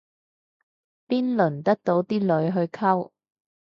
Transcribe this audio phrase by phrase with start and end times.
[1.07, 3.11] 邊輪得到啲女去溝